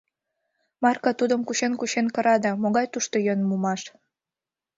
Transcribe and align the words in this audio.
Марка 0.83 1.11
тудым 1.19 1.41
кучен-кучен 1.47 2.07
кыра 2.15 2.35
да, 2.43 2.51
могай 2.61 2.85
тушто 2.93 3.15
йӧн 3.25 3.39
мумаш? 3.49 3.81